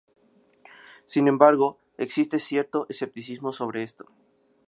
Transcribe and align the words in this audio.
Sin 1.05 1.27
embargo, 1.27 1.77
existe 1.99 2.39
cierto 2.39 2.87
escepticismo 2.89 3.53
sobre 3.53 3.83
esto. 3.83 4.07